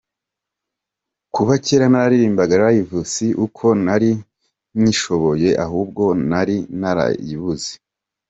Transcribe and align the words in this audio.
Kuba 1.33 1.53
kera 1.65 1.85
ntararirimbaga 1.91 2.53
Live 2.63 2.97
si 3.13 3.27
uko 3.45 3.65
ntari 3.83 4.11
nyishoboye 4.79 5.49
ahubwo 5.65 6.03
nari 6.29 6.57
narayibuze. 6.79 7.71